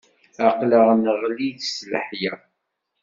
Aqlaɣ 0.47 0.87
neɣli-d 1.03 1.59
s 1.75 1.77
leḥya. 1.91 2.33